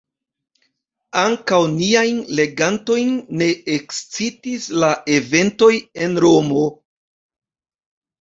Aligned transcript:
Ankaŭ 1.23 1.57
niajn 1.73 2.21
legantojn 2.39 3.11
ne 3.41 3.49
ekscitis 3.73 4.65
la 4.85 4.89
eventoj 5.17 5.69
en 6.07 6.17
Romo. 6.25 6.65